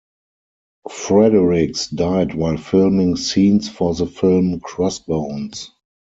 [0.89, 5.67] Fredericks died while filming scenes for the film "CrossBones".